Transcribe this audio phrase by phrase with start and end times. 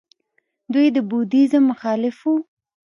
[0.73, 2.35] دوی د بودیزم مخالف وو